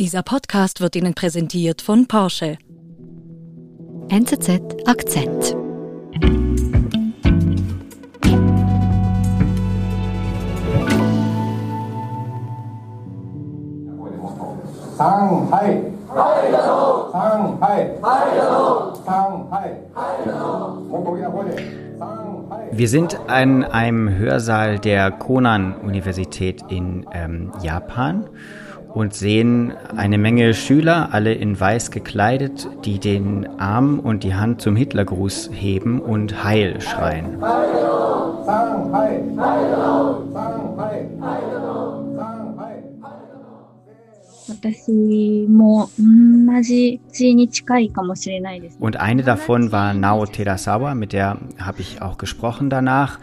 [0.00, 2.58] Dieser Podcast wird Ihnen präsentiert von Porsche.
[4.08, 5.54] NZZ Akzent.
[14.98, 15.82] Shanghai.
[17.12, 17.90] Shanghai.
[19.06, 19.76] Shanghai.
[22.72, 28.28] Wir sind an einem Hörsaal der Konan-Universität in ähm, Japan
[28.94, 34.62] und sehen eine Menge Schüler, alle in weiß gekleidet, die den Arm und die Hand
[34.62, 37.42] zum Hitlergruß heben und Heil schreien.
[48.78, 53.18] Und eine davon war Nao Terasawa, mit der habe ich auch gesprochen danach.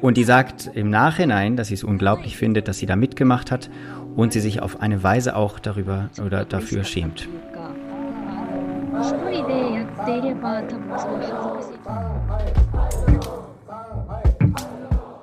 [0.00, 3.68] Und die sagt im Nachhinein, dass sie es unglaublich findet, dass sie da mitgemacht hat
[4.16, 7.28] und sie sich auf eine Weise auch darüber oder dafür schämt.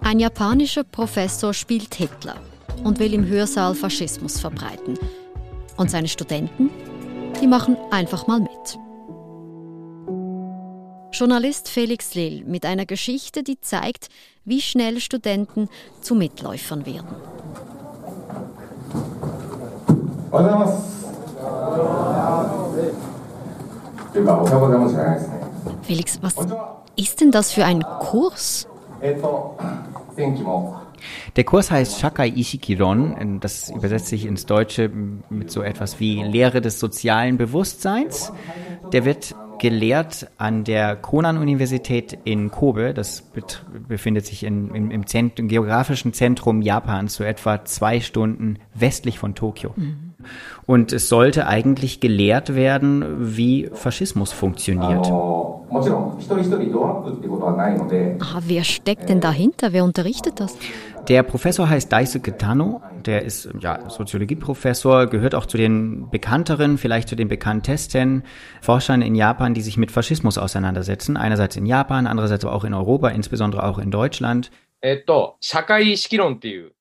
[0.04, 2.36] Ein japanischer Professor spielt Hitler
[2.84, 4.98] und will im Hörsaal Faschismus verbreiten.
[5.78, 6.70] Und seine Studenten,
[7.42, 8.80] die machen einfach mal mit.
[11.12, 14.10] Journalist Felix Lill mit einer Geschichte, die zeigt,
[14.44, 15.70] wie schnell Studenten
[16.02, 17.16] zu Mitläufern werden.
[20.35, 21.01] おはようございます。
[24.13, 25.41] というか、おはようございますじゃないですね。
[25.83, 26.81] Felix, was こんにちは。
[26.97, 28.69] ist denn das für ein Kurs?
[29.03, 29.57] えっ、と、
[30.17, 30.81] 天気も
[31.37, 33.41] Der Kurs heißt Shakai Ishikiron.
[33.41, 34.91] Das übersetzt sich ins Deutsche
[35.31, 38.33] mit so etwas wie Lehre des sozialen Bewusstseins.
[38.93, 42.93] Der wird gelehrt an der Konan-Universität in Kobe.
[42.93, 48.01] Das bet- befindet sich in, im, im, Zent im geografischen Zentrum Japans, so etwa zwei
[48.01, 49.75] Stunden westlich von Tokio.
[50.67, 55.09] Und es sollte eigentlich gelehrt werden, wie Faschismus あ funktioniert.
[55.09, 59.73] のもちろん一人一人ドアップっていうことはないので、 Ah, wer steckt denn dahinter?
[59.73, 60.57] Wer unterrichtet das?
[61.09, 67.09] Der Professor heißt Daisuke Tano, der ist ja, Soziologieprofessor, gehört auch zu den bekannteren, vielleicht
[67.09, 68.23] zu den bekanntesten
[68.61, 71.17] Forschern in Japan, die sich mit Faschismus auseinandersetzen.
[71.17, 74.51] Einerseits in Japan, andererseits aber auch in Europa, insbesondere auch in Deutschland.
[74.83, 76.74] えっと、社会意識論っていう授業、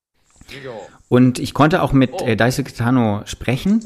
[1.09, 3.85] und ich konnte auch mit äh, Daisuke Kitano sprechen.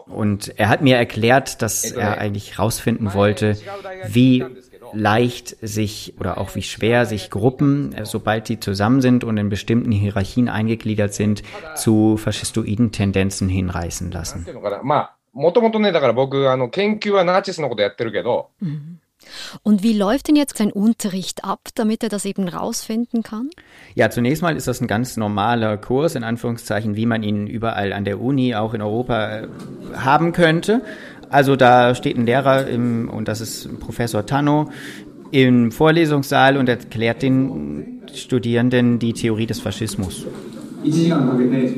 [0.00, 3.56] Und er hat mir erklärt, dass er eigentlich herausfinden wollte,
[4.06, 4.44] wie
[4.92, 9.48] leicht sich oder auch wie schwer sich Gruppen, äh, sobald sie zusammen sind und in
[9.48, 11.42] bestimmten Hierarchien eingegliedert sind,
[11.74, 14.46] zu faschistoiden Tendenzen hinreißen lassen.
[18.60, 19.00] Mhm.
[19.33, 23.49] いうのかな、まあ、もともとね、だから僕、あの、研究はナチスのことやってるけど、 Und wie läuft denn jetzt sein Unterricht ab, damit er das eben rausfinden kann?
[23.95, 27.93] Ja, zunächst mal ist das ein ganz normaler Kurs, in Anführungszeichen, wie man ihn überall
[27.93, 29.47] an der Uni, auch in Europa, äh,
[29.95, 30.81] haben könnte.
[31.29, 34.69] Also da steht ein Lehrer, im, und das ist Professor Tanno,
[35.31, 40.25] im Vorlesungssaal und erklärt den Studierenden die Theorie des Faschismus.
[40.83, 41.73] 1時間かけて、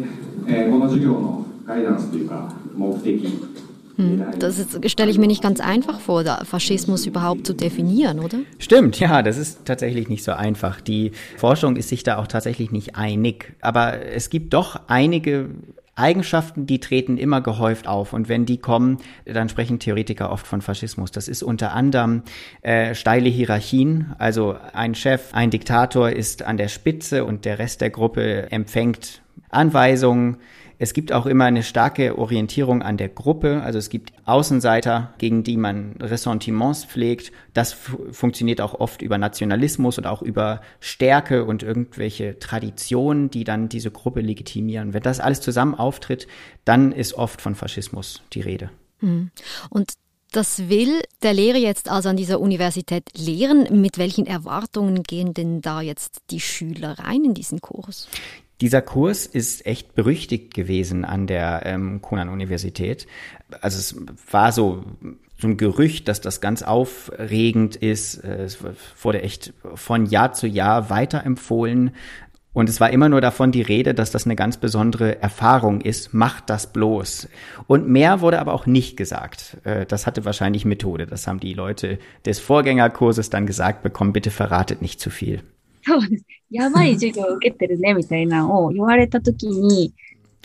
[0.47, 3.27] えーこの授業のガイダンスというか、目的、
[4.38, 8.38] das ist- stelle ich mir nicht ganz einfach vor, Faschismus überhaupt zu definieren, oder?
[8.58, 10.80] Stimmt, ja, das ist tatsächlich nicht so einfach.
[10.80, 13.54] Die Forschung ist sich da auch tatsächlich nicht einig.
[13.60, 15.48] Aber es gibt doch einige
[15.94, 18.12] Eigenschaften, die treten immer gehäuft auf.
[18.12, 21.10] Und wenn die kommen, dann sprechen Theoretiker oft von Faschismus.
[21.10, 22.22] Das ist unter anderem
[22.60, 24.14] äh, steile Hierarchien.
[24.18, 29.22] Also ein Chef, ein Diktator ist an der Spitze und der Rest der Gruppe empfängt
[29.48, 30.36] Anweisungen.
[30.78, 33.62] Es gibt auch immer eine starke Orientierung an der Gruppe.
[33.62, 37.32] Also es gibt Außenseiter, gegen die man Ressentiments pflegt.
[37.54, 43.44] Das fu- funktioniert auch oft über Nationalismus und auch über Stärke und irgendwelche Traditionen, die
[43.44, 44.92] dann diese Gruppe legitimieren.
[44.92, 46.26] Wenn das alles zusammen auftritt,
[46.64, 48.70] dann ist oft von Faschismus die Rede.
[49.70, 49.92] Und
[50.32, 53.80] das will der Lehrer jetzt also an dieser Universität lehren.
[53.80, 58.08] Mit welchen Erwartungen gehen denn da jetzt die Schüler rein in diesen Kurs?
[58.60, 63.06] Dieser Kurs ist echt berüchtigt gewesen an der ähm, Konan-Universität.
[63.60, 63.96] Also es
[64.32, 64.84] war so,
[65.38, 68.24] so ein Gerücht, dass das ganz aufregend ist.
[68.24, 68.58] Äh, Es
[69.02, 71.90] wurde echt von Jahr zu Jahr weiterempfohlen.
[72.54, 76.14] Und es war immer nur davon die Rede, dass das eine ganz besondere Erfahrung ist.
[76.14, 77.28] Macht das bloß.
[77.66, 79.58] Und mehr wurde aber auch nicht gesagt.
[79.64, 81.06] Äh, Das hatte wahrscheinlich Methode.
[81.06, 84.14] Das haben die Leute des Vorgängerkurses dann gesagt bekommen.
[84.14, 85.42] Bitte verratet nicht zu viel.
[85.85, 86.25] そうです。
[86.51, 89.93] やばい授業受けてるね、みたいなのを言われたときに、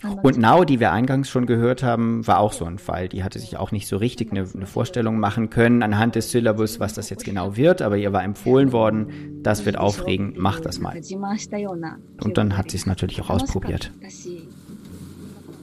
[0.03, 3.09] あの Und Nao, die wir eingangs schon gehört haben, war auch so ein Fall.
[3.09, 6.81] Die hatte sich auch nicht so richtig eine, eine Vorstellung machen können anhand des Syllabus,
[6.81, 10.81] was das jetzt genau wird, aber ihr war empfohlen worden, das wird aufregend, mach das
[10.81, 10.95] mal.
[10.97, 13.91] 自慢したような Und dann hat sie es natürlich auch 楽しかっ ausprobiert.
[14.03, 14.49] たし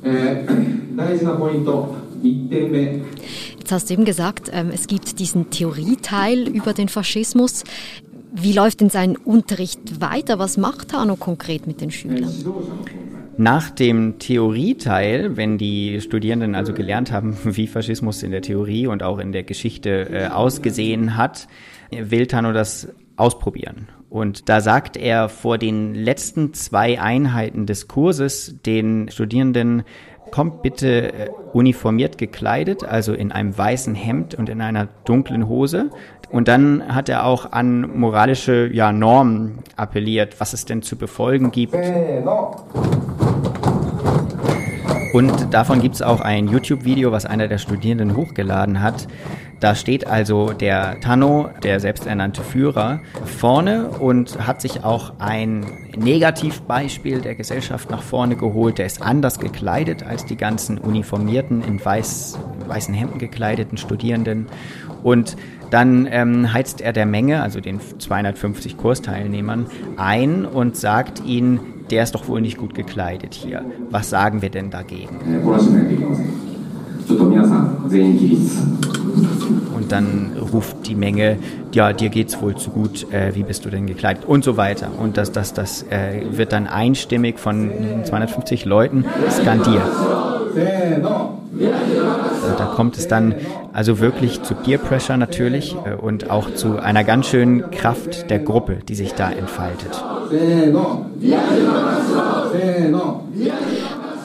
[0.03, 3.03] えー大事なポイント1点目
[3.59, 7.63] Jetzt hast du eben gesagt, ähm, es gibt diesen Theorieteil über den Faschismus.
[8.32, 10.38] Wie läuft denn sein Unterricht weiter?
[10.38, 12.32] Was macht Hanno konkret mit den Schülern?
[13.36, 19.02] Nach dem Theorieteil, wenn die Studierenden also gelernt haben, wie Faschismus in der Theorie und
[19.02, 21.46] auch in der Geschichte äh, ausgesehen hat,
[21.90, 23.88] will Tano das ausprobieren.
[24.10, 29.84] Und da sagt er vor den letzten zwei Einheiten des Kurses den Studierenden,
[30.30, 35.90] kommt bitte äh, uniformiert gekleidet, also in einem weißen Hemd und in einer dunklen Hose.
[36.30, 41.50] Und dann hat er auch an moralische ja, Normen appelliert, was es denn zu befolgen
[41.50, 41.74] gibt.
[45.14, 49.08] Und davon gibt es auch ein YouTube-Video, was einer der Studierenden hochgeladen hat.
[49.60, 55.66] Da steht also der Tano, der selbsternannte Führer, vorne und hat sich auch ein
[55.96, 58.78] Negativbeispiel der Gesellschaft nach vorne geholt.
[58.78, 62.38] Der ist anders gekleidet als die ganzen uniformierten, in weiß,
[62.68, 64.46] weißen Hemden gekleideten Studierenden.
[65.02, 65.36] Und
[65.70, 69.66] dann ähm, heizt er der Menge, also den 250 Kursteilnehmern,
[69.96, 71.60] ein und sagt ihnen,
[71.90, 73.64] der ist doch wohl nicht gut gekleidet hier.
[73.90, 75.18] Was sagen wir denn dagegen?
[79.74, 81.38] Und dann ruft die Menge,
[81.72, 84.24] ja, dir geht's wohl zu gut, äh, wie bist du denn gekleidet?
[84.26, 84.88] Und so weiter.
[84.98, 87.70] Und das, das, das äh, wird dann einstimmig von
[88.04, 89.82] 250 Leuten skandiert.
[91.60, 93.34] Und da kommt es dann
[93.72, 98.38] also wirklich zu Gear Pressure natürlich äh, und auch zu einer ganz schönen Kraft der
[98.38, 100.02] Gruppe, die sich da entfaltet.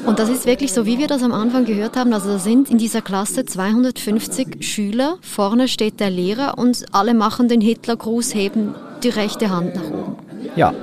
[0.05, 2.13] Und das ist wirklich so, wie wir das am Anfang gehört haben.
[2.13, 7.47] Also da sind in dieser Klasse 250 Schüler, vorne steht der Lehrer und alle machen
[7.47, 10.15] den Hitlergruß, heben die rechte Hand nach oben.
[10.55, 10.73] Ja,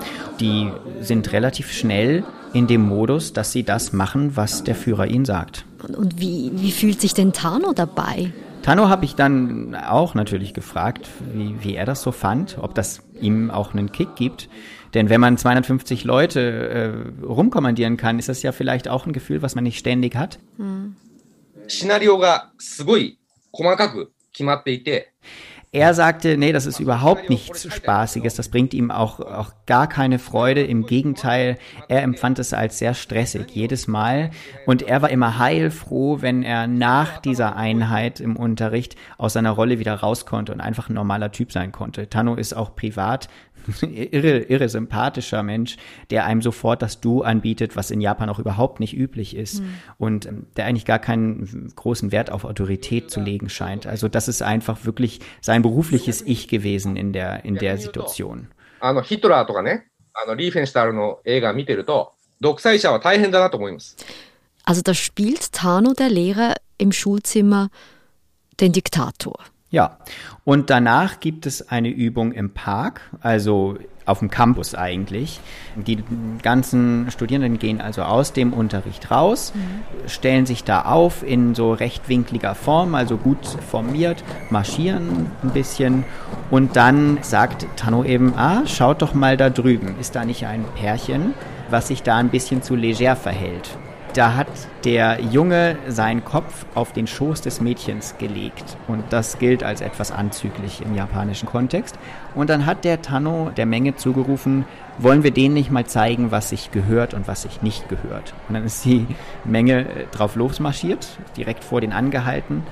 [0.40, 0.70] die
[1.00, 5.65] sind relativ schnell in dem Modus, dass sie das machen, was der Führer ihnen sagt.
[5.83, 8.31] Und, und wie, wie fühlt sich denn Tano dabei?
[8.63, 13.03] Tano habe ich dann auch natürlich gefragt, wie, wie er das so fand, ob das
[13.19, 14.49] ihm auch einen Kick gibt.
[14.93, 16.39] Denn wenn man 250 Leute
[17.21, 20.39] äh, rumkommandieren kann, ist das ja vielleicht auch ein Gefühl, was man nicht ständig hat.
[21.67, 23.17] シナリオがすごい
[23.51, 25.13] 細かく決まっていて、
[25.72, 30.18] er sagte, nee, das ist überhaupt nichts Spaßiges, das bringt ihm auch, auch gar keine
[30.18, 30.64] Freude.
[30.64, 34.30] Im Gegenteil, er empfand es als sehr stressig, jedes Mal.
[34.66, 39.78] Und er war immer heilfroh, wenn er nach dieser Einheit im Unterricht aus seiner Rolle
[39.78, 42.08] wieder raus konnte und einfach ein normaler Typ sein konnte.
[42.08, 43.28] Tano ist auch privat
[43.81, 45.77] irre, irre sympathischer Mensch,
[46.09, 49.61] der einem sofort das Du anbietet, was in Japan auch überhaupt nicht üblich ist
[49.97, 53.87] und ähm, der eigentlich gar keinen großen Wert auf Autorität zu legen scheint.
[53.87, 58.47] Also das ist einfach wirklich sein berufliches Ich gewesen in der, in der Situation.
[58.81, 63.95] あの、ヒトラーとかね、あの、リーフェンシュタールの映画見てると、独裁者は大変だなと思います。
[64.65, 67.69] Also da spielt Tano, der Lehrer, im Schulzimmer
[68.59, 69.39] den Diktator.
[69.70, 69.98] Ja,
[70.44, 75.38] und danach gibt es eine Übung im Park, also auf dem Campus eigentlich.
[75.76, 76.02] Die
[76.42, 79.52] ganzen Studierenden gehen also aus dem Unterricht raus,
[80.06, 86.04] stellen sich da auf in so rechtwinkliger Form, also gut formiert, marschieren ein bisschen
[86.50, 90.64] und dann sagt Tano eben, ah, schaut doch mal da drüben, ist da nicht ein
[90.74, 91.34] Pärchen,
[91.70, 93.70] was sich da ein bisschen zu leger verhält.
[94.14, 94.48] Da hat
[94.84, 98.76] der Junge seinen Kopf auf den Schoß des Mädchens gelegt.
[98.88, 101.96] Und das gilt als etwas anzüglich im japanischen Kontext.
[102.34, 104.64] Und dann hat der Tano der Menge zugerufen,
[104.98, 108.34] wollen wir denen nicht mal zeigen, was sich gehört und was sich nicht gehört.
[108.48, 109.06] Und dann ist die
[109.44, 112.64] Menge äh, drauf losmarschiert, direkt vor den angehalten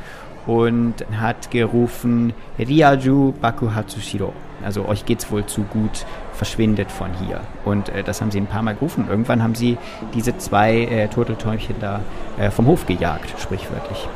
[0.47, 4.33] und hat gerufen, Ryaju Bakuhatsushiro.
[4.64, 6.04] Also euch geht's wohl zu gut,
[6.38, 7.40] verschwindet von hier.
[7.64, 9.07] Und äh, das haben sie ein paar Mal gerufen.
[9.11, 9.76] Irgendwann haben sie
[10.14, 12.00] diese zwei äh, Turteltäubchen da
[12.38, 14.09] äh, vom Hof gejagt, sprichwörtlich.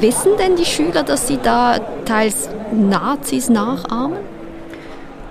[0.00, 4.18] Wissen denn die Schüler, dass sie da teils Nazis nachahmen?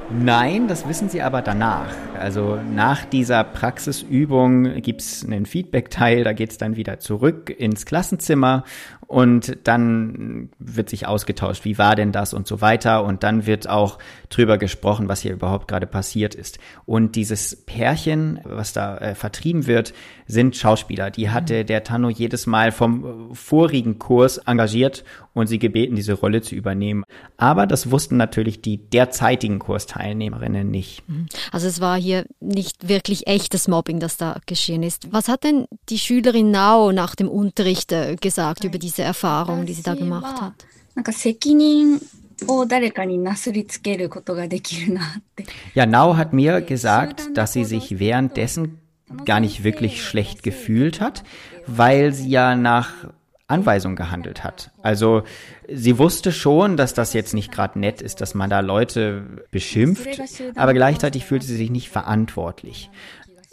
[0.09, 1.87] Nein, das wissen sie aber danach.
[2.19, 8.63] Also nach dieser Praxisübung gibt's einen Feedback-Teil, da geht's dann wieder zurück ins Klassenzimmer
[9.07, 13.69] und dann wird sich ausgetauscht, wie war denn das und so weiter und dann wird
[13.69, 16.59] auch drüber gesprochen, was hier überhaupt gerade passiert ist.
[16.85, 19.93] Und dieses Pärchen, was da äh, vertrieben wird,
[20.27, 21.11] sind Schauspieler.
[21.11, 26.13] Die hatte der Tano jedes Mal vom äh, vorigen Kurs engagiert und sie gebeten, diese
[26.13, 27.03] Rolle zu übernehmen.
[27.37, 31.03] Aber das wussten natürlich die derzeitigen Kursteilnehmerinnen nicht.
[31.51, 35.11] Also es war hier nicht wirklich echtes Mobbing, das da geschehen ist.
[35.11, 39.74] Was hat denn die Schülerin Nao nach dem Unterricht äh, gesagt über diese Erfahrung, die
[39.74, 40.66] sie da gemacht hat?
[40.94, 42.00] なんか責任
[42.48, 45.46] を誰かになすりつけることができるなって。
[45.74, 48.80] Ja, Nao hat mir gesagt, dass sie sich währenddessen
[49.24, 51.24] gar nicht wirklich schlecht gefühlt hat,
[51.66, 53.08] weil sie ja nach
[53.46, 54.70] Anweisung gehandelt hat.
[54.82, 55.22] Also
[55.68, 60.20] sie wusste schon, dass das jetzt nicht gerade nett ist, dass man da Leute beschimpft,
[60.54, 62.90] aber gleichzeitig fühlte sie sich nicht verantwortlich.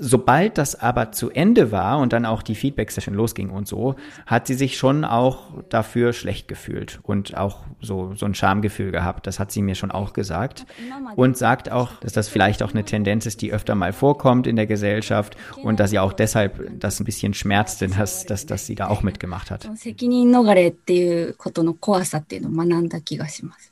[0.02, 3.96] Sobald das aber zu Ende war und dann auch die Feedback-Session losging und so,
[4.28, 9.26] hat sie sich schon auch dafür schlecht gefühlt und auch so, so ein Schamgefühl gehabt.
[9.26, 10.68] Das hat sie mir schon auch gesagt.
[11.16, 14.56] Und sagt auch, dass das vielleicht auch eine Tendenz ist, die öfter mal vorkommt in
[14.56, 18.76] der Gesellschaft und dass sie auch deshalb das ein bisschen schmerzte, dass, dass, dass sie
[18.76, 19.68] da auch mitgemacht hat.
[19.76, 23.72] 責任逃れっていうことの怖さっていうのを学んだ気がします。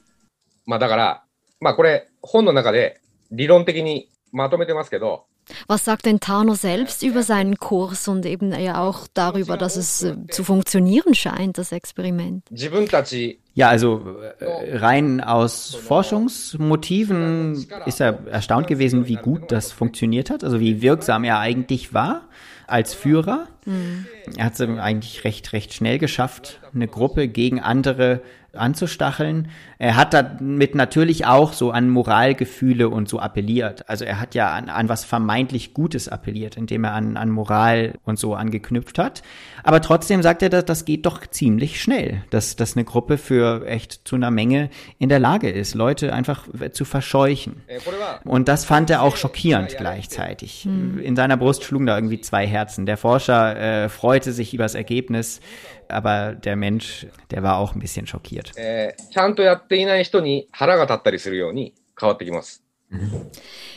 [0.65, 1.23] まあだから、
[1.59, 3.01] まあこれ本の中で
[3.31, 5.25] 理論的にまとめてますけど、
[5.66, 10.02] was sagt denn Tano selbst über seinen Kurs und eben ja auch darüber, dass es
[10.02, 12.44] äh, zu funktionieren scheint, das Experiment?
[13.54, 20.44] Ja, also äh, rein aus Forschungsmotiven ist er erstaunt gewesen, wie gut das funktioniert hat,
[20.44, 22.22] also wie wirksam er eigentlich war
[22.66, 23.48] als Führer.
[23.66, 24.06] Mhm.
[24.36, 28.22] Er hat es eigentlich recht, recht schnell geschafft, eine Gruppe gegen andere
[28.54, 29.48] anzustacheln.
[29.78, 33.88] Er hat damit natürlich auch so an Moralgefühle und so appelliert.
[33.88, 37.94] Also er hat ja an, an was vermeintlich Gutes appelliert, indem er an, an Moral
[38.04, 39.22] und so angeknüpft hat.
[39.62, 43.66] Aber trotzdem sagt er, dass das geht doch ziemlich schnell, dass, dass eine Gruppe für
[43.66, 47.62] echt zu einer Menge in der Lage ist, Leute einfach zu verscheuchen.
[47.66, 47.78] Äh,
[48.24, 50.64] und das fand er auch schockierend gleichzeitig.
[50.64, 50.98] Hm.
[50.98, 52.86] In seiner Brust schlugen da irgendwie zwei Herzen.
[52.86, 55.40] Der Forscher äh, freute sich über das Ergebnis
[55.90, 58.56] aber der Mensch, der war auch ein bisschen schockiert.
[58.56, 58.92] Äh,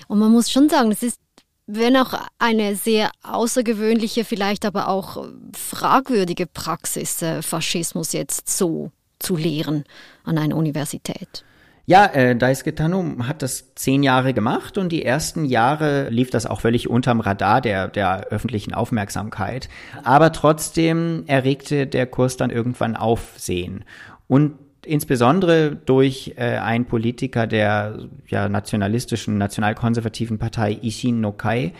[0.07, 1.19] Und man muss schon sagen, das ist,
[1.65, 9.35] wenn auch eine sehr außergewöhnliche, vielleicht aber auch fragwürdige Praxis, äh, Faschismus jetzt so zu
[9.37, 9.85] lehren
[10.23, 11.45] an einer Universität.
[11.85, 16.45] Ja, äh, Daisuke Tano hat das zehn Jahre gemacht und die ersten Jahre lief das
[16.45, 19.67] auch völlig unterm Radar der, der öffentlichen Aufmerksamkeit.
[20.03, 23.83] Aber trotzdem erregte der Kurs dann irgendwann Aufsehen.
[24.27, 24.53] Und
[24.85, 31.73] insbesondere durch äh, einen Politiker der ja, nationalistischen, nationalkonservativen Partei Ishin no Kai.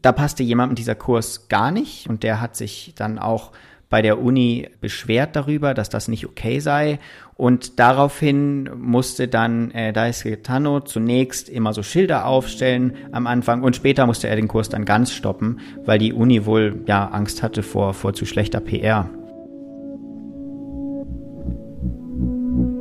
[0.00, 3.52] Da passte jemandem dieser Kurs gar nicht und der hat sich dann auch
[3.90, 7.00] bei der Uni beschwert darüber, dass das nicht okay sei.
[7.36, 13.74] Und daraufhin musste dann äh, Daisuke Tano zunächst immer so Schilder aufstellen am Anfang und
[13.74, 17.62] später musste er den Kurs dann ganz stoppen, weil die Uni wohl ja Angst hatte
[17.62, 19.10] vor, vor zu schlechter PR.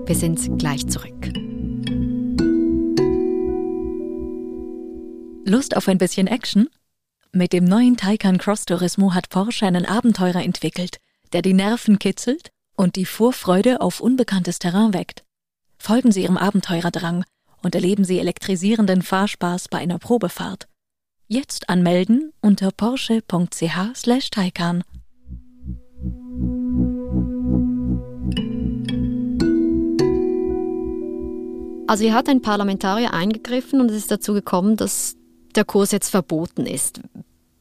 [0.05, 1.31] Wir sind gleich zurück.
[5.45, 6.67] Lust auf ein bisschen Action?
[7.31, 10.98] Mit dem neuen Taycan Cross Turismo hat Porsche einen Abenteurer entwickelt,
[11.31, 15.24] der die Nerven kitzelt und die Vorfreude auf unbekanntes Terrain weckt.
[15.77, 17.24] Folgen Sie Ihrem Abenteurerdrang
[17.62, 20.67] und erleben Sie elektrisierenden Fahrspaß bei einer Probefahrt.
[21.27, 24.83] Jetzt anmelden unter porsche.ch/taycan.
[31.86, 35.15] Also hier hat ein Parlamentarier eingegriffen und es ist dazu gekommen, dass
[35.55, 37.01] der Kurs jetzt verboten ist.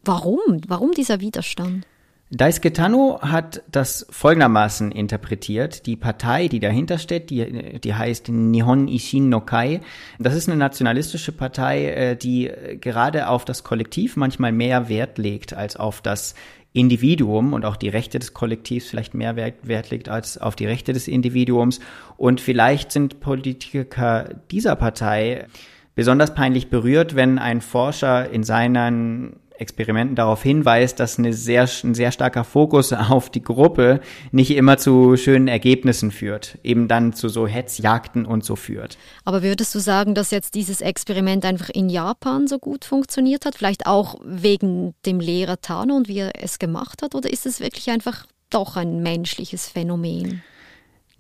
[0.09, 0.63] Warum?
[0.67, 1.87] Warum dieser Widerstand?
[2.31, 5.85] Daisuke Tano hat das folgendermaßen interpretiert.
[5.85, 9.83] Die Partei, die dahinter steht, die, die heißt Nihon Ishin no Kai.
[10.19, 12.51] Das ist eine nationalistische Partei, äh, die
[12.81, 16.35] gerade auf das Kollektiv manchmal mehr Wert legt als auf das
[16.73, 20.95] Individuum und auch die Rechte des Kollektivs vielleicht mehr Wert legt als auf die Rechte
[20.95, 21.81] des Individuums.
[22.17, 25.49] Und vielleicht sind Politiker dieser Partei
[25.95, 31.95] besonders peinlich berührt, wenn ein Forscher in seinen Experimenten darauf hinweist, dass eine sehr, ein
[31.95, 34.01] sehr starker Fokus auf die Gruppe
[34.31, 38.99] nicht immer zu schönen Ergebnissen führt, eben dann zu so Hetzjagden und so führt.
[39.25, 43.55] Aber würdest du sagen, dass jetzt dieses Experiment einfach in Japan so gut funktioniert hat?
[43.55, 47.15] Vielleicht auch wegen dem Lehrer Tano und wie er es gemacht hat?
[47.15, 50.43] Oder ist es wirklich einfach doch ein menschliches Phänomen?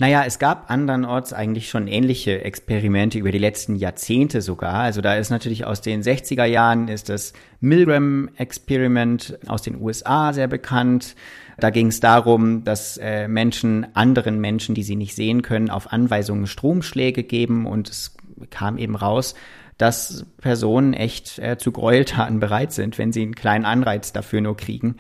[0.00, 4.75] Naja, es gab andernorts eigentlich schon ähnliche Experimente über die letzten Jahrzehnte sogar.
[4.75, 10.47] Also da ist natürlich aus den 60er Jahren ist das Milgram-Experiment aus den USA sehr
[10.47, 11.17] bekannt.
[11.59, 15.93] Da ging es darum, dass äh, Menschen anderen Menschen, die sie nicht sehen können, auf
[15.93, 18.17] Anweisungen Stromschläge geben und es
[18.50, 19.35] kam eben raus,
[19.78, 24.56] dass Personen echt äh, zu Gräueltaten bereit sind, wenn sie einen kleinen Anreiz dafür nur
[24.56, 24.97] kriegen.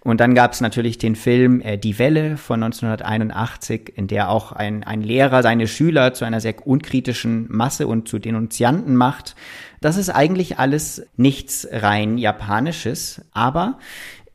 [0.00, 4.52] Und dann gab es natürlich den Film äh, Die Welle von 1981, in der auch
[4.52, 9.36] ein, ein Lehrer seine Schüler zu einer sehr unkritischen Masse und zu Denunzianten macht.
[9.80, 13.78] Das ist eigentlich alles nichts rein Japanisches, aber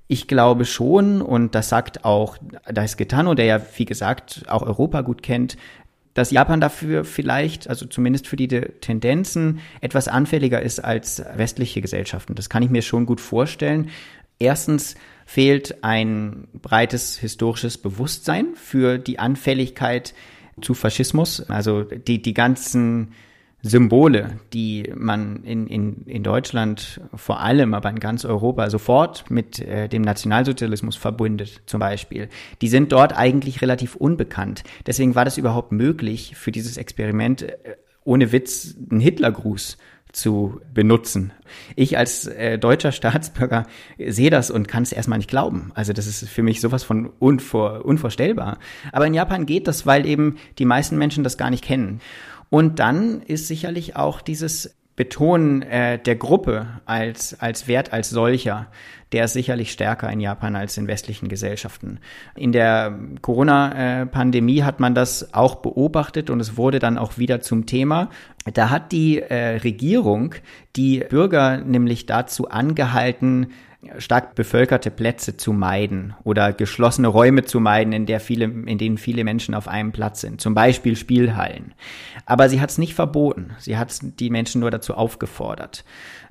[0.08, 2.38] ich glaube schon, und das sagt auch
[2.72, 5.58] Daisuke Tano, der ja, wie gesagt, auch Europa gut kennt,
[6.18, 12.34] dass Japan dafür vielleicht, also zumindest für die Tendenzen, etwas anfälliger ist als westliche Gesellschaften.
[12.34, 13.92] Das kann ich mir schon gut vorstellen.
[14.40, 14.96] Erstens
[15.28, 20.16] fehlt ein breites historisches Bewusstsein für die Anfälligkeit
[20.60, 21.48] zu Faschismus.
[21.52, 23.14] Also die, die ganzen
[23.68, 29.60] Symbole, die man in, in, in Deutschland vor allem, aber in ganz Europa sofort mit
[29.60, 32.30] äh, dem Nationalsozialismus verbündet, zum Beispiel,
[32.62, 34.64] die sind dort eigentlich relativ unbekannt.
[34.86, 37.56] Deswegen war das überhaupt möglich, für dieses Experiment äh,
[38.04, 39.78] ohne Witz einen Hitlergruß
[40.14, 41.32] zu benutzen.
[41.76, 43.68] Ich als äh, deutscher Staatsbürger
[44.00, 45.72] sehe das und kann es erstmal nicht glauben.
[45.76, 48.58] Also das ist für mich sowas von unvor, unvorstellbar.
[48.92, 52.02] Aber in Japan geht das, weil eben die meisten Menschen das gar nicht kennen.
[52.50, 58.68] Und dann ist sicherlich auch dieses Betonen äh, der Gruppe als, als Wert als solcher,
[59.12, 62.00] der ist sicherlich stärker in Japan als in westlichen Gesellschaften.
[62.36, 67.68] In der Corona-Pandemie hat man das auch beobachtet und es wurde dann auch wieder zum
[67.68, 68.10] Thema.
[68.54, 70.34] Da hat die äh, Regierung
[70.76, 73.52] die Bürger nämlich dazu angehalten,
[74.00, 78.98] stark bevölkerte Plätze zu meiden oder geschlossene Räume zu meiden, in, der viele, in denen
[78.98, 81.74] viele Menschen auf einem Platz sind, zum Beispiel Spielhallen.
[82.26, 85.84] Aber sie hat es nicht verboten, sie hat die Menschen nur dazu aufgefordert.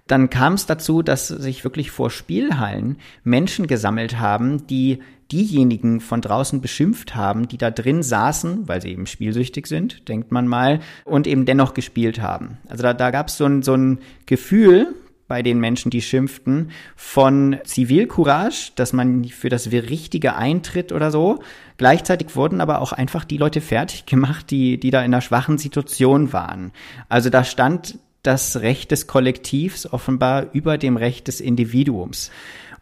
[0.06, 5.00] Dann kam es dazu, dass sich wirklich vor Spielhallen Menschen gesammelt haben, die
[5.32, 10.30] diejenigen von draußen beschimpft haben, die da drin saßen, weil sie eben spielsüchtig sind, denkt
[10.30, 12.58] man mal, und eben dennoch gespielt haben.
[12.68, 14.94] Also da, da gab es so ein, so ein Gefühl,
[15.28, 21.40] bei den Menschen, die schimpften, von Zivilcourage, dass man für das Richtige eintritt oder so.
[21.76, 25.58] Gleichzeitig wurden aber auch einfach die Leute fertig gemacht, die, die da in einer schwachen
[25.58, 26.72] Situation waren.
[27.08, 32.30] Also da stand das Recht des Kollektivs offenbar über dem Recht des Individuums.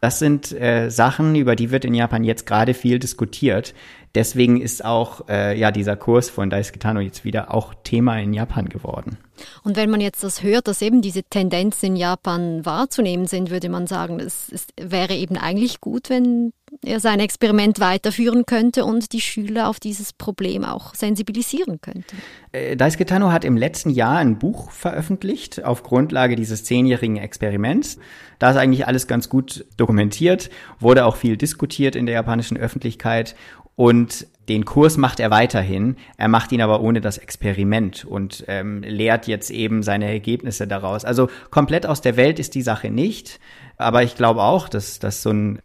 [0.04, 3.72] Das sind äh, Sachen, über die wird in Japan jetzt gerade viel diskutiert.
[4.14, 8.34] Deswegen ist auch äh, ja dieser Kurs von Daisuke Tano jetzt wieder auch Thema in
[8.34, 9.16] Japan geworden.
[9.62, 13.70] Und wenn man jetzt das hört, dass eben diese Tendenzen in Japan wahrzunehmen sind, würde
[13.70, 16.52] man sagen, es, es wäre eben eigentlich gut, wenn
[16.84, 22.16] er sein Experiment weiterführen könnte und die Schüler auf dieses Problem auch sensibilisieren könnte.
[22.52, 27.98] Äh, Daisuke Tano hat im letzten Jahr ein Buch veröffentlicht auf Grundlage dieses zehnjährigen Experiments.
[28.38, 33.34] Da ist eigentlich alles ganz gut dokumentiert, wurde auch viel diskutiert in der japanischen Öffentlichkeit
[33.76, 38.82] und den Kurs macht er weiterhin, er macht ihn aber ohne das Experiment und ähm,
[38.82, 41.04] lehrt jetzt eben seine Ergebnisse daraus.
[41.04, 43.40] Also komplett aus der Welt ist die Sache nicht,
[43.76, 45.60] aber ich glaube auch, dass, dass so ein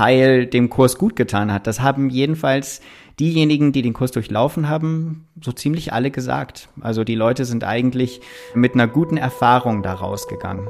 [0.00, 1.66] Praxisteil dem Kurs gut getan hat.
[1.66, 2.80] Das haben jedenfalls
[3.18, 6.68] diejenigen, die den Kurs durchlaufen haben, so ziemlich alle gesagt.
[6.80, 8.20] Also die Leute sind eigentlich
[8.54, 10.68] mit einer guten Erfahrung daraus gegangen.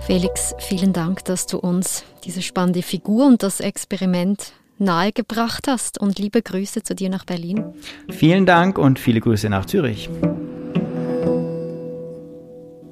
[0.00, 6.18] Felix, vielen Dank, dass du uns diese spannende Figur und das Experiment nahegebracht hast und
[6.18, 7.64] liebe Grüße zu dir nach Berlin.
[8.10, 10.10] Vielen Dank und viele Grüße nach Zürich.